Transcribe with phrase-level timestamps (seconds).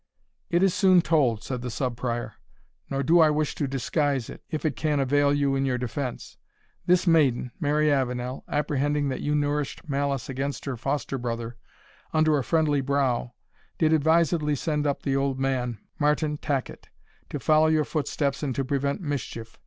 [0.49, 2.33] "It is soon told," said the Sub Prior;
[2.89, 6.37] "nor do I wish to disguise it, if it can avail you in your defence.
[6.87, 11.55] This maiden, Mary Avenel, apprehending that you nourished malice against her foster brother
[12.13, 13.35] under a friendly brow,
[13.77, 16.89] did advisedly send up the old man, Martin Tacket,
[17.29, 19.59] to follow your footsteps and to prevent mischief.